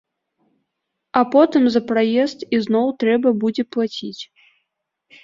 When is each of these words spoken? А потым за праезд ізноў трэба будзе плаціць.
А 1.19 1.21
потым 1.35 1.67
за 1.75 1.81
праезд 1.91 2.39
ізноў 2.59 2.87
трэба 3.05 3.29
будзе 3.45 3.63
плаціць. 3.77 4.23